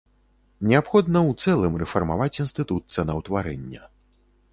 Неабходна 0.69 1.19
ў 1.33 1.45
цэлым 1.45 1.73
рэфармаваць 1.81 2.39
інстытут 2.45 2.83
цэнаўтварэння. 2.97 3.81